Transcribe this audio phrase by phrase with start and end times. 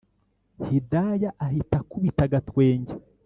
[0.65, 2.93] hidaya ahita akubita agatwenge